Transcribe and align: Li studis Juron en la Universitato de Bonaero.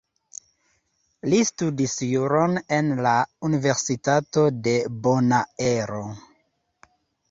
Li 1.33 1.41
studis 1.49 1.93
Juron 2.07 2.57
en 2.79 2.91
la 3.09 3.13
Universitato 3.51 4.49
de 4.67 4.77
Bonaero. 5.07 6.07